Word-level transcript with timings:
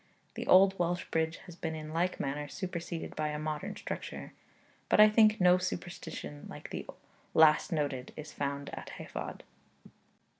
The 0.33 0.47
old 0.47 0.79
Welsh 0.79 1.05
bridge 1.11 1.35
has 1.45 1.55
been 1.55 1.75
in 1.75 1.93
like 1.93 2.19
manner 2.19 2.47
superseded 2.47 3.15
by 3.15 3.27
a 3.27 3.37
modern 3.37 3.75
structure; 3.75 4.33
but 4.89 4.99
I 4.99 5.07
think 5.07 5.39
no 5.39 5.59
superstition 5.59 6.47
like 6.49 6.71
the 6.71 6.87
last 7.35 7.71
noted 7.71 8.11
is 8.17 8.33
found 8.33 8.71
at 8.71 8.93
Hafod. 8.97 9.43